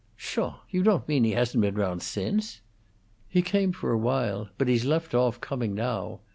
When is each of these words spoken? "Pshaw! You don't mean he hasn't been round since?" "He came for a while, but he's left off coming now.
"Pshaw! 0.17 0.61
You 0.71 0.81
don't 0.81 1.07
mean 1.07 1.23
he 1.23 1.33
hasn't 1.33 1.61
been 1.61 1.75
round 1.75 2.01
since?" 2.01 2.59
"He 3.29 3.43
came 3.43 3.71
for 3.71 3.91
a 3.91 3.97
while, 3.99 4.49
but 4.57 4.67
he's 4.67 4.83
left 4.83 5.13
off 5.13 5.39
coming 5.39 5.75
now. 5.75 6.21